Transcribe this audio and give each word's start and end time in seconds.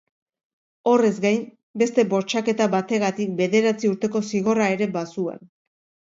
Horrez 0.91 1.17
gain, 1.25 1.41
beste 1.81 2.05
bortxaketa 2.13 2.67
bategatik 2.75 3.35
bederatzi 3.41 3.91
urteko 3.91 4.23
zigorra 4.31 4.71
ere 4.77 4.89
bazuen. 4.97 5.45